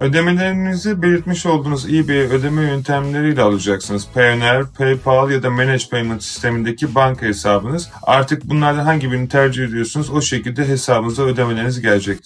Ödemelerinizi 0.00 1.02
belirtmiş 1.02 1.46
olduğunuz 1.46 1.94
eBay 1.94 2.16
ödeme 2.16 2.62
yöntemleriyle 2.62 3.42
alacaksınız. 3.42 4.08
Payoneer, 4.14 4.64
PayPal 4.66 5.30
ya 5.30 5.42
da 5.42 5.50
Manage 5.50 5.84
Payment 5.90 6.22
sistemindeki 6.22 6.94
banka 6.94 7.26
hesabınız. 7.26 7.90
Artık 8.02 8.44
bunlardan 8.44 8.84
hangi 8.84 9.12
birini 9.12 9.28
tercih 9.28 9.64
ediyorsunuz 9.64 10.10
o 10.10 10.20
şekilde 10.20 10.68
hesabınıza 10.68 11.22
ödemeleriniz 11.22 11.80
gelecektir. 11.80 12.24